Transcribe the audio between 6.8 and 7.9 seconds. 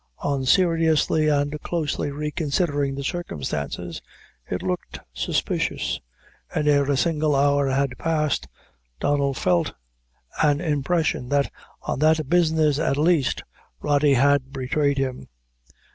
a single hour